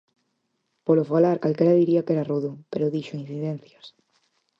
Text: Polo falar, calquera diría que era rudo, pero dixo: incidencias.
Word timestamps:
Polo 0.85 1.03
falar, 1.11 1.41
calquera 1.43 1.77
diría 1.79 2.03
que 2.05 2.13
era 2.15 2.27
rudo, 2.31 2.51
pero 2.71 2.91
dixo: 2.95 3.19
incidencias. 3.21 3.85